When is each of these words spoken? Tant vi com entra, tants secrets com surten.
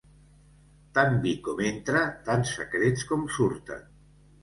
Tant 0.99 1.19
vi 1.27 1.35
com 1.49 1.63
entra, 1.67 2.03
tants 2.31 2.57
secrets 2.59 3.09
com 3.15 3.33
surten. 3.41 3.91